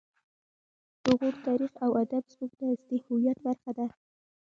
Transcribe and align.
د 1.03 1.05
غور 1.17 1.35
تاریخ 1.47 1.71
او 1.85 1.91
ادب 2.03 2.23
زموږ 2.33 2.51
د 2.57 2.61
اصلي 2.73 2.97
هویت 3.05 3.37
برخه 3.45 3.71
ده 3.77 3.87